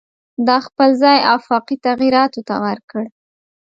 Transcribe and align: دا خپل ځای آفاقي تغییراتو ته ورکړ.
دا 0.47 0.57
خپل 0.67 0.89
ځای 1.01 1.17
آفاقي 1.35 1.75
تغییراتو 1.87 2.41
ته 2.47 2.55
ورکړ. 2.65 3.03